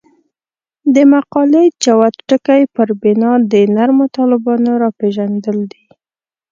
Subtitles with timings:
[0.95, 5.83] د مقالې جوت ټکی پر بنا د نرمو طالبانو راپېژندل دي.